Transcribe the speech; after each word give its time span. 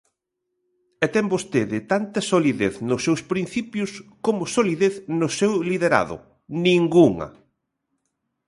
E 1.05 1.07
ten 1.15 1.25
vostede 1.33 1.77
tanta 1.91 2.19
solidez 2.31 2.73
nos 2.89 3.01
seus 3.07 3.21
principios, 3.31 3.91
como 4.25 4.51
solidez 4.57 4.93
no 5.19 5.27
seu 5.39 5.53
liderado: 5.69 6.15
ningunha. 6.63 7.27